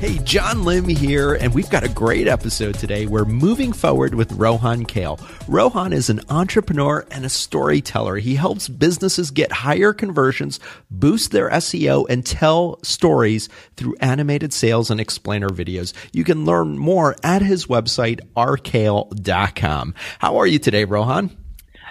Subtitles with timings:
[0.00, 3.04] Hey, John Lim here, and we've got a great episode today.
[3.04, 5.20] We're moving forward with Rohan Kale.
[5.46, 8.16] Rohan is an entrepreneur and a storyteller.
[8.16, 10.58] He helps businesses get higher conversions,
[10.90, 15.92] boost their SEO, and tell stories through animated sales and explainer videos.
[16.14, 19.94] You can learn more at his website, rkale.com.
[20.18, 21.36] How are you today, Rohan?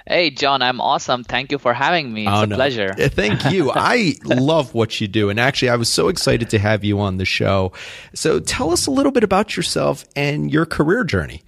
[0.10, 1.24] Hey, John, I'm awesome.
[1.24, 2.26] Thank you for having me.
[2.26, 2.56] It's oh, a no.
[2.56, 2.96] pleasure.
[2.96, 3.70] Thank you.
[3.76, 5.30] I love what you do.
[5.30, 7.74] And actually, I was so excited to have you on the show.
[8.16, 11.44] So tell us a little bit about yourself and your career journey.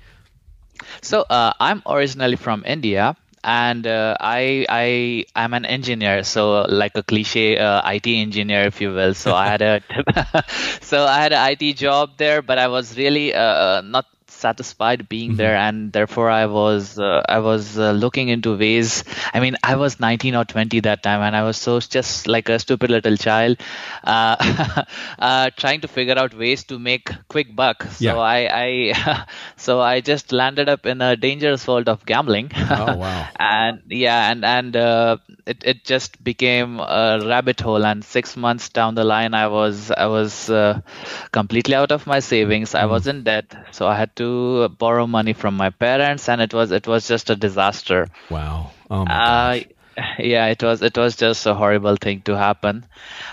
[1.02, 6.92] So uh, I'm originally from India and uh, I I I'm an engineer, so like
[6.94, 9.16] a cliche uh, IT engineer, if you will.
[9.16, 9.82] So I had a
[10.82, 15.08] so I had an IT job there, but I was really uh, uh not satisfied
[15.10, 15.38] being mm-hmm.
[15.38, 19.76] there and therefore i was uh, i was uh, looking into ways i mean i
[19.76, 23.18] was 19 or 20 that time and i was so just like a stupid little
[23.18, 23.58] child
[24.04, 24.36] uh,
[25.20, 28.18] uh trying to figure out ways to make quick buck so yeah.
[28.18, 29.26] i i
[29.58, 34.32] so i just landed up in a dangerous world of gambling oh wow and yeah
[34.32, 39.04] and and uh, it, it just became a rabbit hole and 6 months down the
[39.04, 40.80] line i was i was uh,
[41.32, 42.80] completely out of my savings mm.
[42.80, 44.21] i was in debt so i had to
[44.78, 48.08] borrow money from my parents, and it was it was just a disaster.
[48.30, 48.72] Wow.
[48.90, 49.66] Oh my uh, gosh.
[50.20, 52.86] yeah, it was it was just a horrible thing to happen.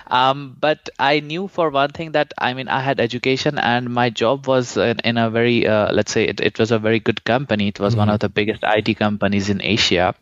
[0.07, 4.11] Um, but I knew for one thing that I mean I had education and my
[4.11, 7.25] job was in, in a very uh, let's say it, it was a very good
[7.25, 7.69] company.
[7.69, 8.01] It was mm-hmm.
[8.01, 10.15] one of the biggest IT companies in Asia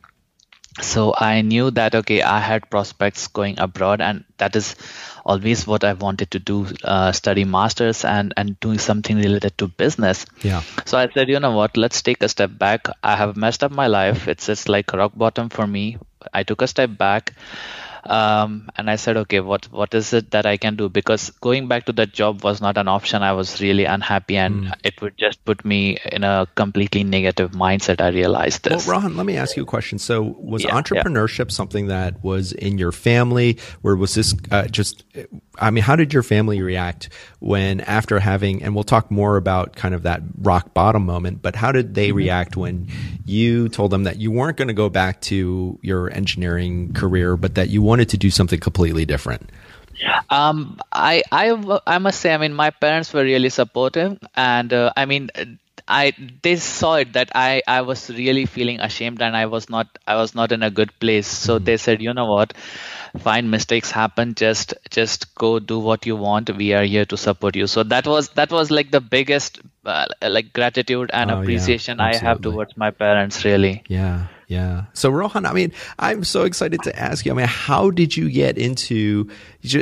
[0.81, 4.77] so i knew that okay i had prospects going abroad and that is
[5.25, 9.67] always what i wanted to do uh, study masters and and doing something related to
[9.67, 10.27] business.
[10.43, 10.63] Yeah.
[10.85, 11.77] So i said you know what?
[11.77, 12.89] Let's take a step back.
[13.03, 14.29] I have messed up my life.
[14.29, 15.99] It's just like rock bottom for me.
[16.33, 17.35] I took a step back
[18.07, 20.89] um, and I said, okay, what what is it that I can do?
[20.89, 23.23] Because going back to that job was not an option.
[23.23, 24.73] I was really unhappy, and mm.
[24.85, 28.01] it would just put me in a completely negative mindset.
[28.01, 28.87] I realized this.
[28.87, 29.99] Well, Rohan, let me ask you a question.
[29.99, 31.55] So, was yeah, entrepreneurship yeah.
[31.55, 35.05] something that was in your family, or was this uh, just?
[35.59, 39.75] I mean, how did your family react when, after having, and we'll talk more about
[39.75, 42.19] kind of that rock bottom moment, but how did they mm-hmm.
[42.19, 42.89] react when
[43.25, 47.55] you told them that you weren't going to go back to your engineering career, but
[47.55, 49.51] that you wanted wanted to do something completely different?
[50.29, 54.93] Um, I, I, I must say, I mean, my parents were really supportive, and uh,
[54.95, 55.31] I mean,
[55.89, 56.13] I
[56.43, 60.17] they saw it that I, I was really feeling ashamed and I was not I
[60.17, 61.29] was not in a good place.
[61.29, 61.65] So mm-hmm.
[61.65, 62.55] they said, you know what,
[63.21, 64.35] fine, mistakes happen.
[64.35, 66.51] Just just go do what you want.
[66.57, 67.69] We are here to support you.
[67.69, 72.07] So that was that was like the biggest uh, like gratitude and oh, appreciation yeah,
[72.07, 73.45] I have towards my parents.
[73.45, 73.85] Really.
[73.89, 74.27] Yeah.
[74.47, 74.85] Yeah.
[74.93, 77.33] So Rohan, I mean, I'm so excited to ask you.
[77.33, 79.29] I mean, how did you get into?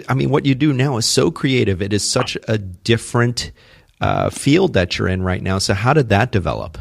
[0.09, 1.83] I mean, what you do now is so creative.
[1.83, 3.53] It is such a different
[4.01, 5.59] uh, field that you're in right now.
[5.59, 6.79] So how did that develop?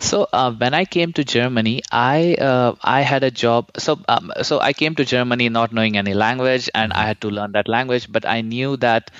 [0.00, 3.70] So uh, when I came to Germany, I uh, I had a job.
[3.78, 7.30] So um, so I came to Germany not knowing any language, and I had to
[7.30, 8.10] learn that language.
[8.10, 9.10] But I knew that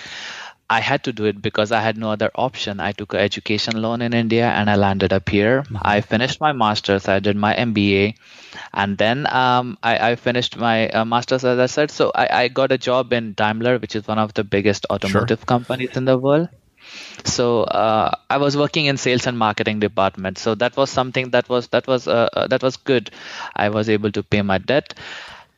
[0.72, 2.80] I had to do it because I had no other option.
[2.80, 5.62] I took an education loan in India and I landed up here.
[5.62, 5.76] Mm-hmm.
[5.82, 8.14] I finished my master's, I did my MBA,
[8.72, 11.90] and then um, I, I, finished my uh, master's, as I said.
[11.90, 15.40] So I, I, got a job in Daimler, which is one of the biggest automotive
[15.40, 15.52] sure.
[15.54, 16.48] companies in the world.
[17.24, 20.38] So uh, I was working in sales and marketing department.
[20.38, 23.10] So that was something that was that was uh, uh that was good.
[23.54, 24.94] I was able to pay my debt.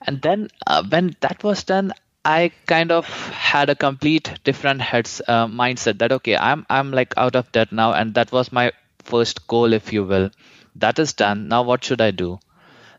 [0.07, 1.93] And then uh, when that was done,
[2.25, 7.15] I kind of had a complete different heads uh, mindset that okay, I'm I'm like
[7.17, 10.31] out of debt now, and that was my first goal, if you will.
[10.77, 11.49] That is done.
[11.49, 12.39] Now what should I do?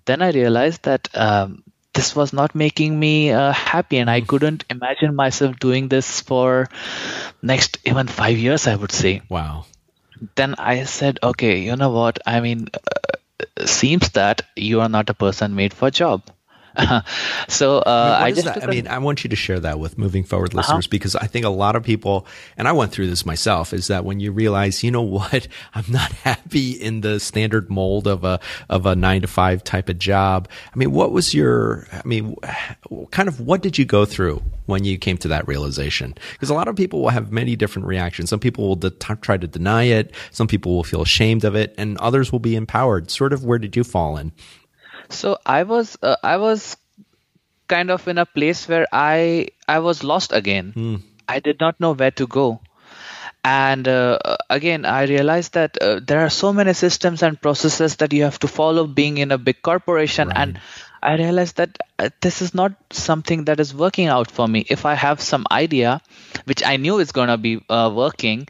[0.06, 4.28] Then I realized that um, this was not making me uh, happy, and I mm.
[4.28, 6.68] couldn't imagine myself doing this for
[7.42, 8.68] next even five years.
[8.68, 9.22] I would say.
[9.30, 9.66] Wow.
[10.36, 12.20] Then I said, okay, you know what?
[12.26, 16.22] I mean, uh, seems that you are not a person made for job
[17.48, 18.64] so uh, I, mean, I just.
[18.64, 20.58] I mean, I want you to share that with moving forward uh-huh.
[20.58, 20.92] listeners uh-huh.
[20.92, 22.28] because I think a lot of people,
[22.58, 25.86] and I went through this myself, is that when you realize, you know what, I'm
[25.90, 28.40] not happy in the standard mold of a
[28.70, 30.50] of a nine to five type of job.
[30.74, 31.88] I mean, what was your?
[31.92, 32.36] I mean,
[33.12, 36.16] kind of what did you go through when you came to that realization?
[36.34, 38.30] Because a lot of people will have many different reactions.
[38.30, 40.14] Some people will de- try to deny it.
[40.32, 43.12] Some people will feel ashamed of it, and others will be empowered.
[43.12, 44.32] Sort of, where did you fall in?
[45.10, 46.78] So I was uh, I was
[47.68, 50.74] kind of in a place where I I was lost again.
[50.76, 51.02] Mm.
[51.28, 52.62] I did not know where to go.
[53.44, 54.20] And uh,
[54.50, 58.40] again, I realized that uh, there are so many systems and processes that you have
[58.40, 60.30] to follow being in a big corporation.
[60.30, 60.38] Right.
[60.38, 60.60] And
[61.06, 64.66] I realized that uh, this is not something that is working out for me.
[64.68, 66.02] If I have some idea,
[66.46, 68.48] which I knew is going to be uh, working,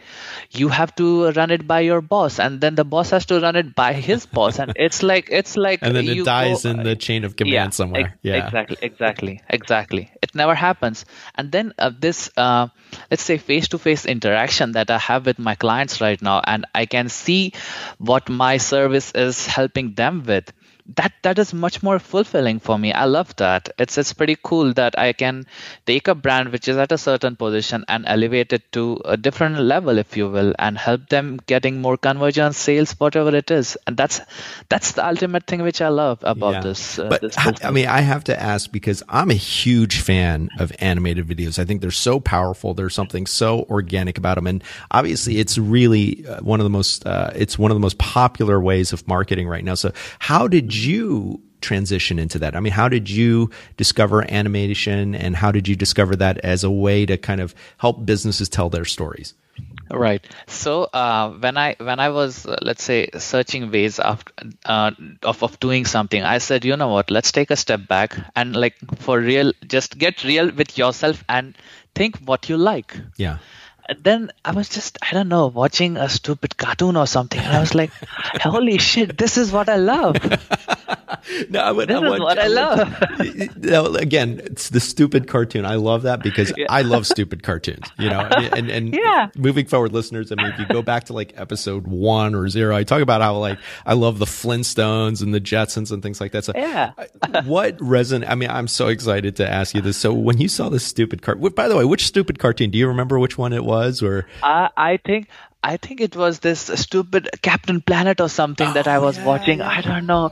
[0.52, 3.58] you have to run it by your boss, and then the boss has to run
[3.58, 6.84] it by his boss, and it's like it's like and then it dies go- in
[6.84, 8.02] the chain of command yeah, somewhere.
[8.06, 10.12] ex- yeah, exactly, exactly, exactly.
[10.22, 11.06] It never happens.
[11.36, 12.70] And then uh, this, uh,
[13.12, 17.10] let's say, face-to-face interaction that I have with my clients right now, and I can
[17.10, 17.52] see
[17.98, 20.54] what my service is helping them with.
[20.98, 22.94] That that is much more fulfilling for me.
[22.94, 23.70] I love that.
[23.80, 25.48] It's it's pretty cool that I can
[25.88, 29.58] take a brand which is at a certain position and elevate it to a different
[29.60, 33.78] level, if you will, and help them getting more conversion, sales, whatever it is.
[33.88, 34.22] And that's
[34.70, 36.62] that's the ultimate thing which I love about Yeah.
[36.62, 37.00] this.
[37.00, 40.50] Uh, but this I- I mean, I have to ask because I'm a huge fan
[40.60, 41.58] of animated videos.
[41.58, 42.76] I think they're so powerful.
[42.76, 47.08] There's something so organic about them, and obviously, it's really uh, one of the most.
[47.08, 49.74] Uh, it's one of the most popular ways of marketing right now.
[49.74, 52.56] So, how did you transition into that?
[52.56, 56.72] I mean, how did you discover animation, and how did you discover that as a
[56.72, 59.34] way to kind of help businesses tell their stories?
[59.90, 60.26] Right.
[60.48, 64.24] So uh, when I when I was uh, let's say searching ways of,
[64.66, 64.92] uh,
[65.22, 67.12] of of doing something, I said, you know what?
[67.12, 71.56] Let's take a step back and like for real, just get real with yourself and
[71.94, 72.98] think what you like.
[73.18, 73.38] Yeah.
[74.02, 77.60] Then I was just I don't know watching a stupid cartoon or something, and I
[77.60, 77.92] was like,
[78.42, 80.18] holy shit, this is what I love.
[81.50, 81.90] No, I would.
[81.90, 83.58] This I is would- what I love.
[83.58, 85.66] no, again, it's the stupid cartoon.
[85.66, 87.86] I love that because I love stupid cartoons.
[87.98, 89.30] You know, and and Yeah.
[89.38, 90.32] moving forward, listeners.
[90.32, 93.22] I mean, if you go back to like episode one or zero, I talk about
[93.22, 96.46] how like I love the Flintstones and the Jetsons and things like that.
[96.46, 96.92] So, Yeah.
[97.46, 98.30] what resonate?
[98.30, 99.98] I mean, I'm so excited to ask you this.
[99.98, 102.72] So, when you saw this stupid cartoon, by the way, which stupid cartoon?
[102.72, 104.02] Do you remember which one it was?
[104.02, 105.28] Or I I think
[105.64, 109.26] I think it was this stupid Captain Planet or something that I Oh, was yeah,
[109.26, 109.60] watching.
[109.60, 109.70] yeah.
[109.70, 110.30] I don't know,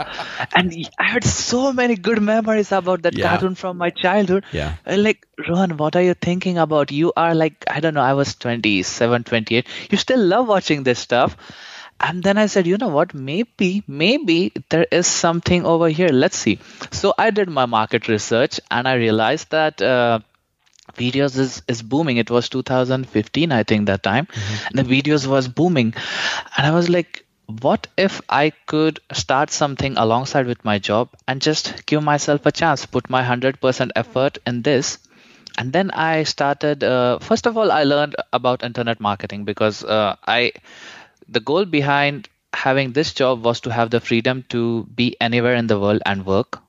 [0.64, 3.28] and I had so many good memories about that Yeah.
[3.28, 4.46] cartoon from my childhood.
[4.52, 4.76] Yeah.
[4.86, 6.92] Like Rohan, what are you thinking about?
[6.92, 8.02] You are like I don't know.
[8.02, 9.68] I was 27, 28.
[9.92, 11.38] You still love watching this stuff.
[12.00, 13.14] And then I said, you know what?
[13.14, 16.10] Maybe, maybe there is something over here.
[16.10, 16.60] Let's see.
[16.92, 20.20] So I did my market research and I realized that uh,
[20.96, 24.28] videos is, is booming it was 2015 i think that time
[24.68, 25.94] and the videos was booming
[26.58, 31.42] and i was like what if i could start something alongside with my job and
[31.42, 34.98] just give myself a chance put my 100% effort in this?
[35.58, 40.16] And then i started uh, first of all i learned about internet marketing because uh,
[40.26, 40.52] i
[41.30, 45.68] the goal behind having this job was to have the freedom to be anywhere in
[45.68, 46.63] the world and work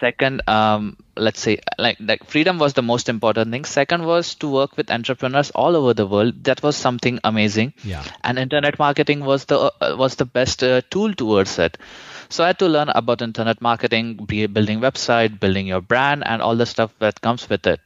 [0.00, 3.64] second um, let's say like like freedom was the most important thing.
[3.64, 6.44] Second was to work with entrepreneurs all over the world.
[6.44, 7.72] That was something amazing.
[7.82, 8.04] Yeah.
[8.22, 11.78] and internet marketing was the uh, was the best uh, tool towards it.
[12.28, 16.42] So i had to learn about internet marketing be building website building your brand and
[16.42, 17.80] all the stuff that comes with it.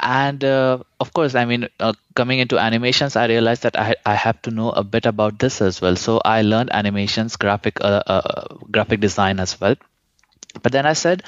[0.00, 4.14] And uh, of course i mean uh, coming into animations i realized that I, I
[4.14, 5.96] have to know a bit about this as well.
[5.96, 9.76] So i learned animations graphic uh, uh, graphic design as well
[10.62, 11.22] but then i said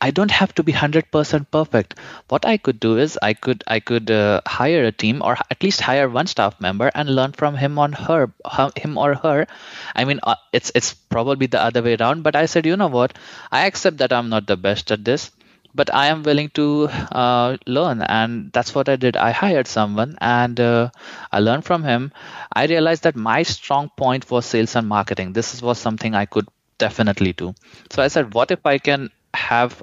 [0.00, 1.94] i don't have to be 100% perfect
[2.28, 5.62] what i could do is i could i could uh, hire a team or at
[5.62, 8.30] least hire one staff member and learn from him on her
[8.76, 9.46] him or her
[9.94, 12.88] i mean uh, it's it's probably the other way around but i said you know
[12.98, 13.16] what
[13.50, 15.30] i accept that i'm not the best at this
[15.74, 19.16] but I am willing to uh, learn, and that's what I did.
[19.16, 20.90] I hired someone, and uh,
[21.32, 22.12] I learned from him.
[22.52, 25.32] I realized that my strong point was sales and marketing.
[25.32, 26.46] This was something I could
[26.82, 27.54] definitely do.
[27.90, 29.82] So I said, what if I can have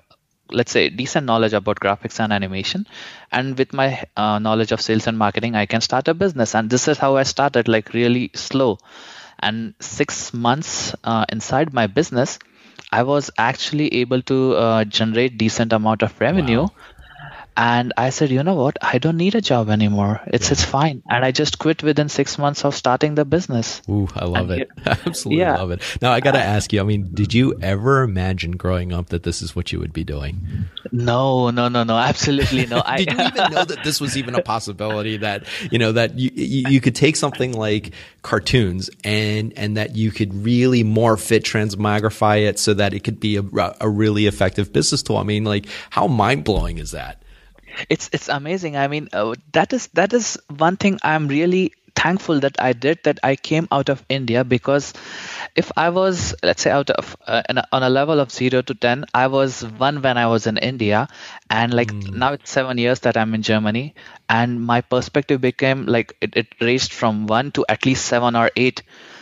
[0.51, 2.85] let's say decent knowledge about graphics and animation
[3.31, 6.69] and with my uh, knowledge of sales and marketing i can start a business and
[6.69, 8.77] this is how i started like really slow
[9.39, 12.39] and six months uh, inside my business
[12.91, 16.63] I was actually able to uh, generate decent amount of revenue.
[16.63, 16.71] Wow.
[17.59, 18.77] And I said, you know what?
[18.81, 20.21] I don't need a job anymore.
[20.27, 21.03] It's it's fine.
[21.09, 23.81] And I just quit within six months of starting the business.
[23.89, 24.69] Ooh, I love And it.
[24.85, 25.57] Absolutely yeah.
[25.57, 25.81] love it.
[26.01, 26.79] Now I got to uh, ask you.
[26.79, 30.05] I mean, did you ever imagine growing up that this is what you would be
[30.05, 30.39] doing?
[30.93, 32.81] No, no, no, no, absolutely no.
[32.85, 35.17] I, Did you even know that this was even a possibility?
[35.17, 39.97] That you know that you you, you could take something like cartoons and and that
[39.97, 43.43] you could really morph it, transmogrify it, so that it could be a,
[43.81, 45.17] a really effective business tool.
[45.17, 47.21] I mean, like how mind blowing is that?
[47.89, 52.39] It's it's amazing i mean uh, that is that is one thing i'm really thankful
[52.39, 54.93] that I did that I came out of India because
[55.55, 58.73] if I was, let's say, out of uh, a, on a level of zero to
[58.73, 61.07] 10, I was one when I was in India.
[61.49, 62.13] And like mm.
[62.13, 63.95] now it's seven years that I'm in Germany.
[64.29, 68.49] And my perspective became like it, it raised from one to at least seven or
[68.55, 68.81] eight.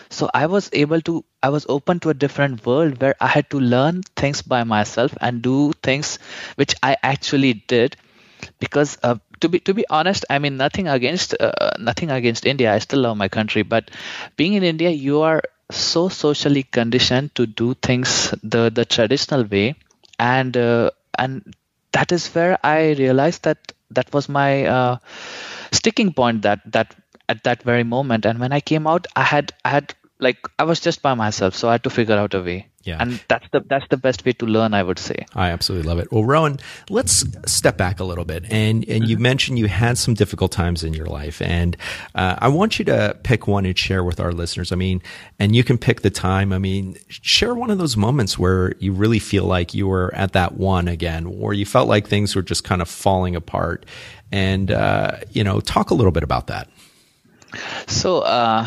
[0.10, 3.50] So I was able to, I was open to a different world where I had
[3.50, 6.20] to learn things by myself and do things
[6.56, 7.98] which I actually did
[8.60, 12.74] because uh, to be to be honest, I mean nothing against uh, nothing against India.
[12.74, 13.92] I still love my country, but
[14.36, 19.76] being in India, you are so socially conditioned to do things the the traditional way,
[20.20, 21.54] and uh, and
[21.92, 24.98] that is where I realized that that was my uh,
[25.72, 26.42] sticking point.
[26.44, 26.96] That that
[27.30, 30.64] at that very moment, and when I came out, I had I had like I
[30.64, 32.68] was just by myself, so I had to figure out a way.
[32.88, 32.98] Yeah.
[33.02, 35.26] And that's the that's the best way to learn, I would say.
[35.36, 36.10] I absolutely love it.
[36.10, 36.58] Well, Rohan,
[36.90, 38.46] let's step back a little bit.
[38.50, 41.76] And and you mentioned you had some difficult times in your life, and
[42.16, 44.72] uh, I want you to pick one and share with our listeners.
[44.72, 45.02] I mean,
[45.38, 46.54] and you can pick the time.
[46.54, 50.32] I mean, share one of those moments where you really feel like you were at
[50.32, 53.86] that one again, or you felt like things were just kind of falling apart,
[54.32, 56.70] and uh, you know, talk a little bit about that.
[57.88, 58.66] So uh,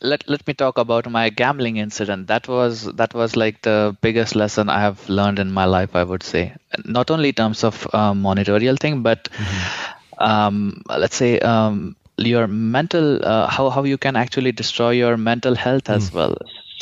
[0.00, 2.28] let let me talk about my gambling incident.
[2.28, 5.96] That was that was like the biggest lesson I have learned in my life.
[5.96, 10.22] I would say, not only in terms of uh, monetarial thing, but mm-hmm.
[10.22, 15.54] um, let's say um, your mental uh, how how you can actually destroy your mental
[15.54, 15.96] health mm.
[15.96, 16.36] as well.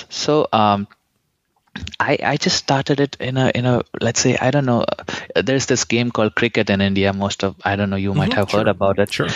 [0.09, 0.87] So um,
[2.00, 4.85] I, I just started it in a in a let's say I don't know
[5.35, 8.38] there's this game called cricket in India most of I don't know you might mm-hmm,
[8.38, 8.61] have sure.
[8.61, 9.28] heard about it sure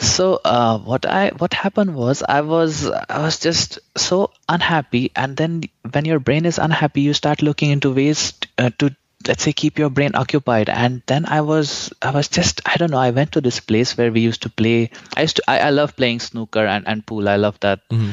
[0.00, 5.36] so uh, what i what happened was i was i was just so unhappy and
[5.36, 8.94] then when your brain is unhappy you start looking into ways uh, to
[9.26, 10.68] let's say keep your brain occupied.
[10.68, 13.96] And then i was i was just i don't know i went to this place
[13.96, 14.90] where we used to play.
[15.16, 17.28] I used to i, I love playing snooker and, and pool.
[17.28, 17.88] I love that.
[17.90, 18.12] Mm-hmm.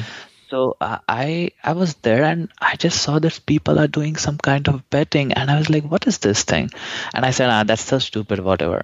[0.50, 4.38] so uh, i i was there and i just saw that people are doing some
[4.46, 6.70] kind of betting and i was like what is this thing?
[7.14, 8.82] And i said ah that's so stupid whatever.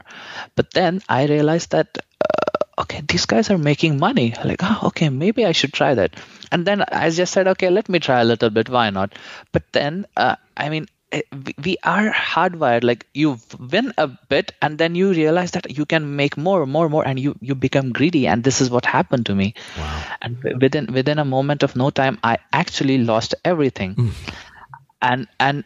[0.56, 2.04] But then i realized that
[2.78, 4.34] okay, these guys are making money.
[4.44, 6.14] Like, oh, okay, maybe I should try that.
[6.50, 8.68] And then I just said, okay, let me try a little bit.
[8.68, 9.14] Why not?
[9.52, 11.22] But then, uh, I mean, eh,
[11.62, 16.16] we are hardwired like you win a bit and then you realize that you can
[16.16, 19.34] make more more more and you you become greedy and this is what happened to
[19.34, 20.02] me wow.
[20.22, 24.10] and within within a moment of no time i actually lost everything mm.
[25.02, 25.64] and and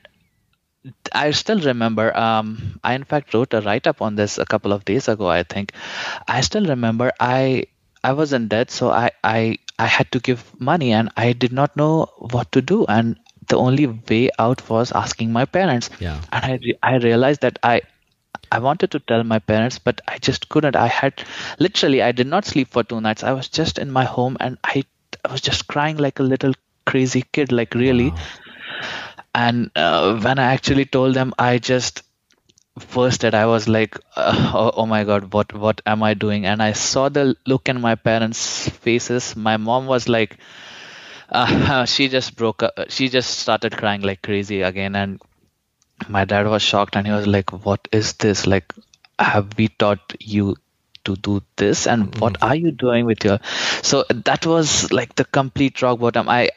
[1.12, 2.16] I still remember.
[2.16, 5.28] Um, I in fact wrote a write up on this a couple of days ago.
[5.28, 5.72] I think.
[6.26, 7.12] I still remember.
[7.20, 7.66] I
[8.02, 11.52] I was in debt, so I I I had to give money, and I did
[11.52, 13.16] not know what to do, and
[13.48, 15.90] the only way out was asking my parents.
[16.00, 16.20] Yeah.
[16.32, 17.82] And I I realized that I
[18.52, 20.76] I wanted to tell my parents, but I just couldn't.
[20.76, 21.22] I had
[21.58, 23.22] literally I did not sleep for two nights.
[23.24, 24.84] I was just in my home, and I
[25.24, 26.54] I was just crying like a little
[26.86, 28.10] crazy kid, like really.
[28.10, 28.28] Wow
[29.44, 32.02] and uh, when i actually told them i just
[32.94, 36.46] first that i was like uh, oh, oh, my god what what am i doing?
[36.46, 39.34] And i saw the look in my parents faces.
[39.36, 40.38] My mom was like
[41.28, 44.96] uh, she just broke up she just started crying like crazy again.
[44.96, 45.20] And
[46.08, 48.46] my dad was shocked and he was like what is this?
[48.46, 48.72] Like
[49.18, 50.56] have we taught you
[51.04, 51.86] to do this?
[51.86, 52.20] And mm-hmm.
[52.20, 53.40] what are you doing with your
[53.82, 56.28] so that was like the complete rock bottom.
[56.28, 56.50] I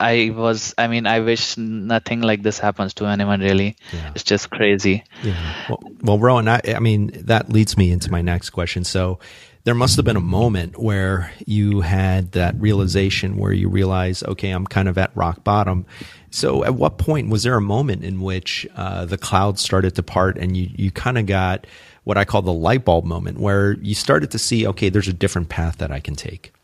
[0.00, 3.76] I was, I mean, I wish nothing like this happens to anyone really.
[3.92, 4.12] Yeah.
[4.14, 5.04] It's just crazy.
[5.22, 5.66] Yeah.
[5.68, 8.84] Well, well Rohan, I, I mean, that leads me into my next question.
[8.84, 9.18] So
[9.64, 14.50] there must have been a moment where you had that realization where you realize, okay,
[14.50, 15.84] I'm kind of at rock bottom.
[16.30, 20.02] So at what point was there a moment in which uh, the clouds started to
[20.02, 21.66] part and you, you kind of got
[22.04, 25.12] what I call the light bulb moment where you started to see, okay, there's a
[25.12, 26.54] different path that I can take?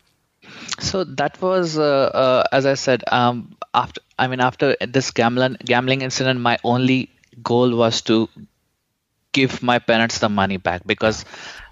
[0.79, 5.57] So that was, uh, uh, as I said, um, after I mean, after this gambling
[5.63, 7.09] gambling incident, my only
[7.41, 8.29] goal was to
[9.31, 11.25] give my parents the money back because,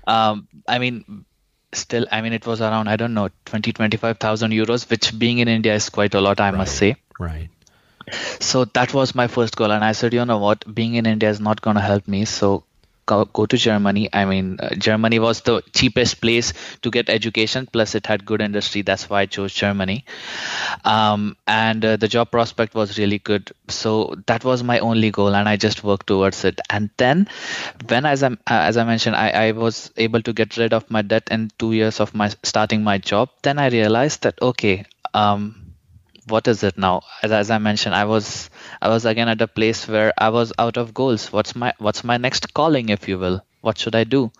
[0.07, 1.25] um, I mean,
[1.73, 5.47] still, I mean, it was around I don't know 20, 25,000 euros, which being in
[5.47, 6.57] India is quite a lot, I right.
[6.57, 6.95] must say.
[7.19, 7.49] Right.
[8.39, 11.29] So that was my first goal, and I said, you know what, being in India
[11.29, 12.25] is not going to help me.
[12.25, 12.63] So
[13.05, 14.09] go, to Germany.
[14.11, 18.41] I mean, uh, Germany was the cheapest place to get education, plus it had good
[18.41, 18.81] industry.
[18.81, 20.05] That's why I chose Germany.
[20.83, 23.51] Um, and uh, the job prospect was really good.
[23.67, 26.59] So that was my only goal, and I just worked towards it.
[26.69, 27.27] And then,
[27.87, 30.89] when as I uh, as I mentioned, I, I was able to get rid of
[30.89, 33.29] my debt in two years of my starting my job.
[33.41, 34.85] Then I realized that okay.
[35.13, 35.64] Um,
[36.27, 37.01] what is it now?
[37.23, 38.49] As, as i mentioned i was
[38.81, 41.31] i was again at a place where i was out of goals.
[41.31, 43.41] What's my what's my next calling if you will?
[43.61, 44.31] What should i do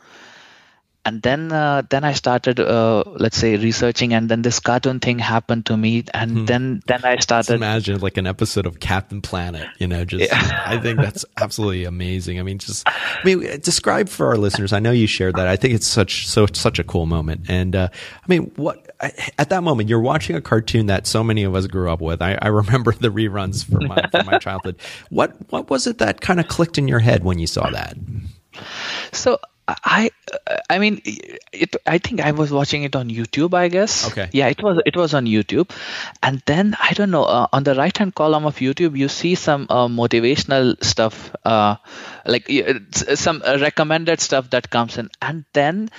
[1.06, 5.20] and then uh, then I started uh, let's say researching, and then this cartoon thing
[5.20, 6.46] happened to me, and hmm.
[6.46, 7.48] then then I started.
[7.48, 10.04] Just imagine like an episode of Captain Planet, you know.
[10.04, 10.64] Just yeah.
[10.66, 12.40] I think that's absolutely amazing.
[12.40, 14.74] I mean, just I mean, describe for our listeners.
[14.74, 15.48] I know you shared that.
[15.48, 18.90] I think it's such so such a cool moment, and uh, I mean, what
[19.38, 22.22] at that moment you're watching a cartoon that so many of us grew up with.
[22.22, 24.78] I, I remember the reruns from my for my childhood.
[25.10, 27.96] What what was it that kind of clicked in your head when you saw that?
[29.12, 30.12] So I
[30.70, 31.02] I mean
[31.52, 34.08] it I think I was watching it on YouTube I guess.
[34.12, 34.30] Okay.
[34.32, 35.72] Yeah, it was it was on YouTube.
[36.22, 39.36] And then I don't know uh, on the right hand column of YouTube you see
[39.36, 41.76] some uh, motivational stuff uh,
[42.25, 42.50] like
[43.15, 45.89] some recommended stuff that comes in and then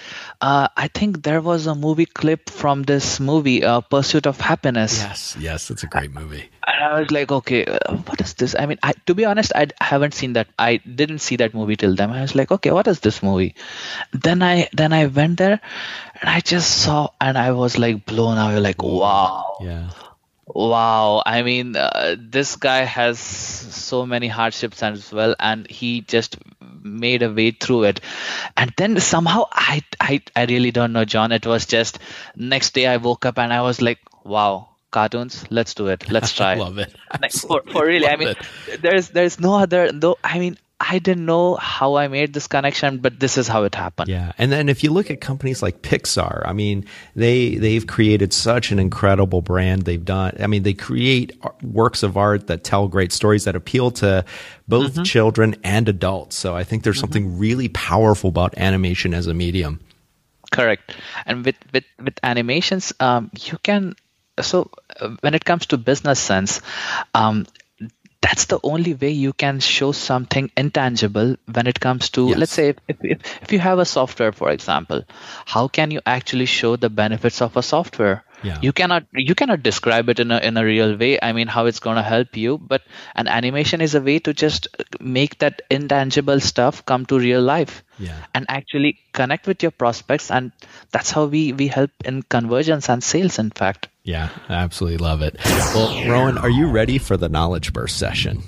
[0.41, 4.99] uh, I think there was a movie clip from this movie uh, Pursuit of Happiness.
[4.99, 6.51] Yes, yes, it's a great movie.
[6.67, 8.55] And I was like, okay, uh, what is this?
[8.59, 10.49] I mean, I, to be honest, I haven't seen that.
[10.59, 12.11] I didn't see that movie till then.
[12.11, 13.55] I was like, okay, what is this movie?
[14.13, 15.61] Then I then I went there,
[16.21, 18.61] and I just saw, and I was like blown away.
[18.61, 19.91] Like, wow, yeah,
[20.47, 21.23] wow.
[21.25, 26.39] I mean, uh, this guy has so many hardships as well, and he just
[26.83, 28.01] made a way through it.
[28.57, 31.33] And then somehow, I I I really don't know, John.
[31.33, 31.99] It was just
[32.37, 36.33] next day I woke up and I was like, wow cartoons let's do it let's
[36.39, 38.81] try love it like, for, for really i mean it.
[38.81, 42.99] there's there's no other though i mean I didn't know how I made this connection,
[42.99, 44.09] but this is how it happened.
[44.09, 48.35] Yeah, and then if you look at companies like Pixar, I mean, they they've created
[48.35, 49.83] such an incredible brand.
[49.83, 53.91] They've done, I mean, they create works of art that tell great stories that appeal
[53.93, 54.27] to
[54.69, 55.05] both mm-hmm.
[55.05, 56.37] children and adults.
[56.37, 57.01] So I think there's mm-hmm.
[57.01, 59.81] something really powerful about animation as a medium.
[60.53, 63.97] Correct, and with with with animations, um, you can
[64.43, 66.61] so uh, when it comes to business sense
[67.15, 67.47] um,
[68.27, 72.39] that's the only way you can show something intangible when it comes to yes.
[72.39, 75.05] let's say if, if, if you have a software for example
[75.55, 78.59] how can you actually show the benefits of a software yeah.
[78.61, 81.67] you cannot you cannot describe it in a in a real way i mean how
[81.67, 82.83] it's going to help you but
[83.15, 84.69] an animation is a way to just
[85.01, 88.19] make that intangible stuff come to real life yeah.
[88.35, 90.53] and actually connect with your prospects and
[90.91, 95.21] that's how we we help in conversions and sales in fact yeah, I absolutely love
[95.21, 95.37] it.
[95.45, 98.45] Well, Rohan, are you ready for the knowledge burst session?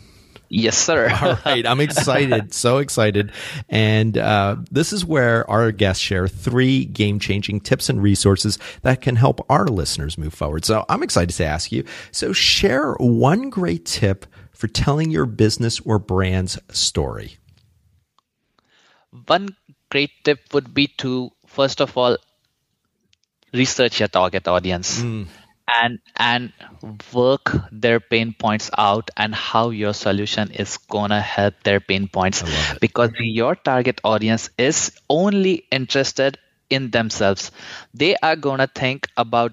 [0.48, 1.10] Yes, sir.
[1.22, 1.66] All right.
[1.66, 2.54] I'm excited.
[2.64, 3.32] so excited.
[3.68, 9.00] And uh, this is where our guests share three game changing tips and resources that
[9.00, 10.64] can help our listeners move forward.
[10.64, 11.84] So I'm excited to ask you.
[12.12, 17.36] So share one great tip for telling your business or brand's story.
[19.26, 19.56] One
[19.90, 22.16] great tip would be to, first of all,
[23.52, 25.00] research your target audience.
[25.00, 25.26] Mm
[25.74, 26.52] and and
[27.12, 32.42] work their pain points out and how your solution is gonna help their pain points.
[32.81, 36.38] Because your target audience is only interested
[36.70, 37.50] in themselves.
[37.94, 39.52] They are gonna think about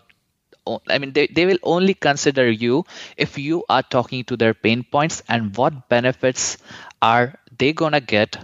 [0.89, 2.85] I mean, they, they will only consider you
[3.17, 6.57] if you are talking to their pain points and what benefits
[7.01, 8.37] are they gonna get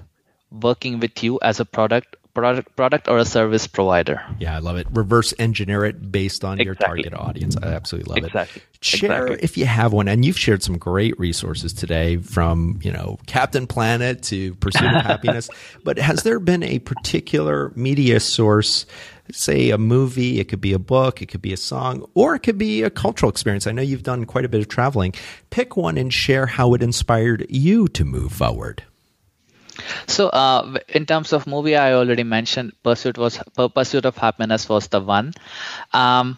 [0.52, 4.22] working with you as a product product product or a service provider.
[4.40, 4.88] Yeah, I love it.
[4.92, 6.66] Reverse engineer it based on exactly.
[6.66, 7.58] your target audience.
[7.58, 8.62] I absolutely love exactly.
[8.62, 8.86] it.
[8.86, 9.44] Share exactly.
[9.44, 13.68] if you have one, and you've shared some great resources today, from you know Captain
[13.68, 15.50] Planet to Pursuit of Happiness.
[15.84, 18.86] But has there been a particular media source?
[19.32, 22.40] Say a movie, it could be a book, it could be a song, or it
[22.40, 23.66] could be a cultural experience.
[23.66, 25.14] I know you've done quite a bit of traveling.
[25.52, 28.84] Pick one and share how it inspired you to move forward.
[30.08, 34.88] So, uh, in terms of movie, I already mentioned Pursuit was Pursuit of Happiness was
[34.88, 35.34] the one.
[35.94, 36.38] Um,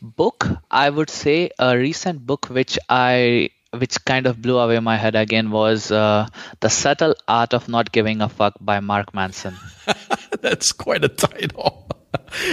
[0.00, 4.96] book, I would say a recent book which I which kind of blew away my
[4.96, 6.28] head again was uh,
[6.60, 9.56] the subtle art of not giving a fuck by Mark Manson.
[10.40, 11.88] That's quite a title.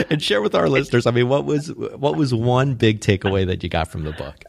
[0.10, 1.06] and share with our listeners.
[1.06, 4.44] I mean, what was what was one big takeaway that you got from the book?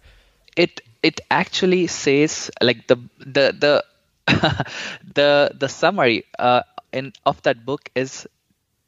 [0.57, 3.85] It it actually says like the the the
[5.15, 8.27] the the summary uh, in of that book is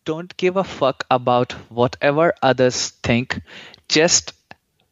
[0.05, 3.41] don't give a fuck about whatever others think
[3.89, 4.33] just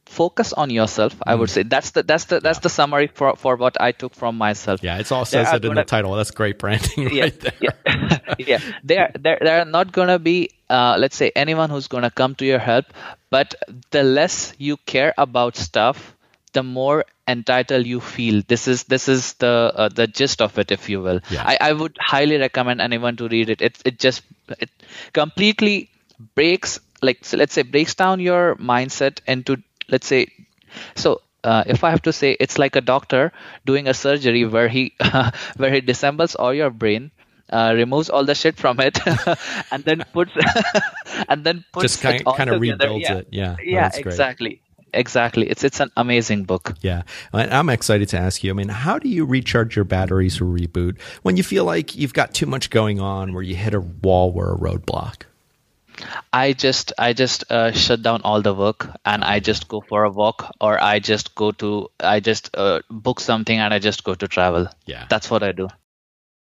[0.06, 1.52] focus on yourself i would mm.
[1.52, 2.62] say that's the that's the that's yeah.
[2.62, 5.74] the summary for for what i took from myself yeah it's all says it in
[5.74, 8.58] the title that's great branding yeah, right there yeah, yeah.
[8.84, 12.58] they're they're they're not gonna be uh, let's say anyone who's gonna come to your
[12.58, 12.86] help
[13.30, 13.54] but
[13.90, 16.14] the less you care about stuff
[16.52, 20.70] the more entitled you feel this is this is the uh, the gist of it
[20.70, 21.44] if you will yeah.
[21.46, 24.22] I, I would highly recommend anyone to read it it, it just
[24.58, 24.70] it
[25.12, 25.90] completely
[26.34, 29.56] breaks like so let's say breaks down your mindset into
[29.88, 30.26] let's say
[30.94, 33.32] so uh, if I have to say, it's like a doctor
[33.66, 34.94] doing a surgery where he
[35.56, 37.10] where he disassembles all your brain
[37.52, 38.98] uh, removes all the shit from it,
[39.70, 40.32] and then puts
[41.28, 43.16] and then puts just kind, kind of rebuilds yeah.
[43.16, 43.28] it.
[43.30, 44.61] Yeah, yeah, exactly.
[44.92, 45.48] Exactly.
[45.48, 46.74] It's it's an amazing book.
[46.80, 47.02] Yeah.
[47.32, 48.50] I'm excited to ask you.
[48.50, 52.12] I mean, how do you recharge your batteries or reboot when you feel like you've
[52.12, 55.22] got too much going on where you hit a wall or a roadblock?
[56.32, 60.04] I just I just uh, shut down all the work and I just go for
[60.04, 64.04] a walk or I just go to I just uh, book something and I just
[64.04, 64.68] go to travel.
[64.86, 65.06] Yeah.
[65.08, 65.68] That's what I do.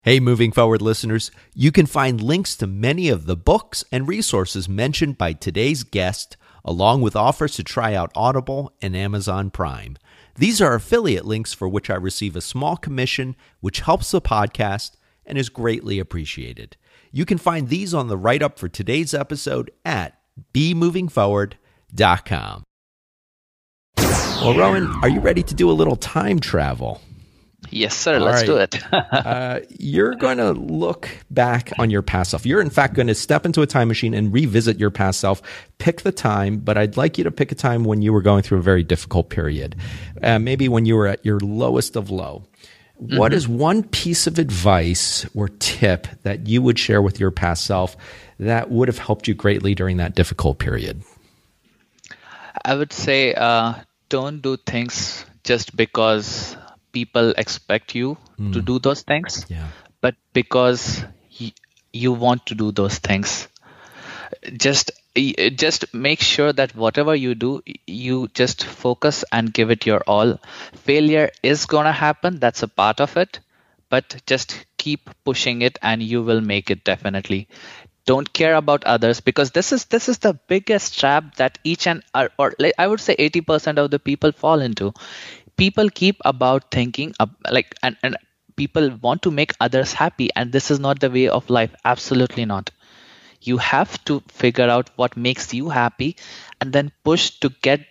[0.03, 4.67] Hey, moving forward listeners, you can find links to many of the books and resources
[4.67, 9.97] mentioned by today's guest along with offers to try out Audible and Amazon Prime.
[10.37, 14.93] These are affiliate links for which I receive a small commission, which helps the podcast
[15.27, 16.77] and is greatly appreciated.
[17.13, 20.19] You can find these on the write up for today's episode at
[20.55, 22.63] bemovingforward.com.
[23.97, 27.03] Well, Rohan, are you ready to do a little time travel?
[27.71, 28.19] Yes, sir.
[28.19, 28.47] All Let's right.
[28.47, 28.93] do it.
[28.93, 32.45] uh, you're going to look back on your past self.
[32.45, 35.41] You're, in fact, going to step into a time machine and revisit your past self.
[35.79, 38.43] Pick the time, but I'd like you to pick a time when you were going
[38.43, 39.77] through a very difficult period.
[40.23, 42.45] Uh, maybe when you were at your lowest of low.
[43.01, 43.17] Mm-hmm.
[43.17, 47.65] What is one piece of advice or tip that you would share with your past
[47.65, 47.97] self
[48.39, 51.03] that would have helped you greatly during that difficult period?
[52.65, 53.75] I would say uh,
[54.11, 56.57] don't do things just because
[56.93, 58.53] people expect you mm.
[58.53, 59.69] to do those things, yeah.
[60.01, 61.05] but because
[61.41, 61.53] y-
[61.93, 63.49] you want to do those things.
[64.57, 64.93] Just
[65.57, 70.39] just make sure that whatever you do, you just focus and give it your all.
[70.73, 72.39] Failure is gonna happen.
[72.39, 73.41] That's a part of it,
[73.89, 77.49] but just keep pushing it, and you will make it definitely
[78.11, 82.03] don't care about others because this is this is the biggest trap that each and
[82.15, 84.93] or, or I would say 80% of the people fall into
[85.61, 87.15] people keep about thinking
[87.51, 88.17] like and, and
[88.57, 91.75] people want to make others happy and this is not the way of life.
[91.85, 92.71] Absolutely not.
[93.43, 96.17] You have to figure out what makes you happy
[96.61, 97.87] and then push to get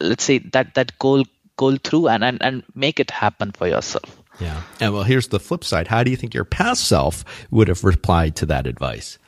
[0.00, 1.24] let's say that that goal
[1.56, 4.16] goal through and and, and make it happen for yourself.
[4.40, 4.62] Yeah.
[4.80, 5.88] And well here's the flip side.
[5.88, 9.18] How do you think your past self would have replied to that advice?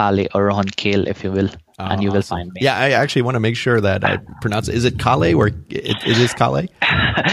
[0.00, 1.50] Kale or on Kale, if you will
[1.88, 2.60] and you will find me.
[2.62, 4.74] Yeah, I actually want to make sure that I pronounce it.
[4.74, 6.56] Is it Kale or it, it is Kale?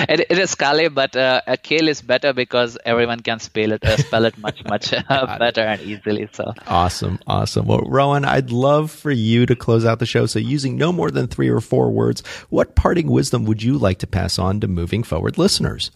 [0.09, 3.97] it, it is Kale, but uh, Kale is better because everyone can spell it uh,
[3.97, 6.27] spell it much much uh, better and easily.
[6.31, 7.65] So awesome, awesome.
[7.65, 10.25] Well, Rohan, I'd love for you to close out the show.
[10.25, 13.99] So using no more than three or four words, what parting wisdom would you like
[13.99, 15.91] to pass on to moving forward listeners?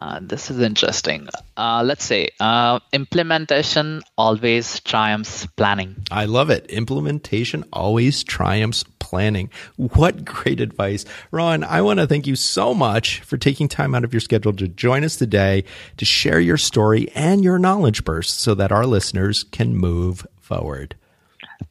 [0.00, 1.28] Uh, this is interesting.
[1.56, 5.96] Uh, let's say uh, implementation always triumphs planning.
[6.10, 6.66] I love it.
[6.66, 9.50] Implementation always triumphs planning.
[9.76, 11.04] What great advice.
[11.30, 14.52] Ron, I want to thank you so much for taking time out of your schedule
[14.54, 15.64] to join us today
[15.96, 20.96] to share your story and your knowledge burst so that our listeners can move forward.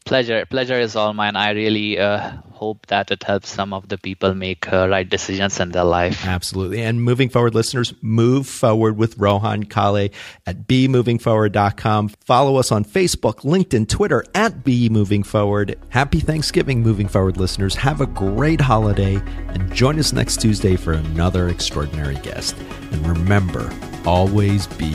[0.06, 1.36] Pleasure, pleasure is all mine.
[1.36, 5.60] I really uh, hope that it helps some of the people make uh, right decisions
[5.60, 6.26] in their life.
[6.26, 6.82] Absolutely.
[6.82, 10.10] And moving forward, listeners, move forward with Rohan Kale
[10.45, 12.10] at bemovingforward.com.
[12.10, 15.78] Follow us on Facebook, LinkedIn, Twitter at Be Moving Forward.
[15.89, 17.76] Happy Thanksgiving, moving forward, listeners.
[17.76, 19.15] Have a great holiday
[19.50, 22.56] and join us next Tuesday for another extraordinary guest.
[22.91, 23.71] And remember,
[24.06, 24.91] always be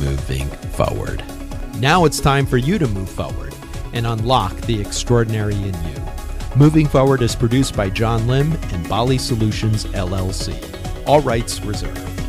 [0.00, 1.22] moving forward.
[1.76, 3.52] Now it's time for you to move forward
[3.92, 6.02] and unlock the extraordinary in you.
[6.56, 10.54] Moving Forward is produced by John Lim and Bali Solutions LLC.
[11.06, 12.21] All rights reserved.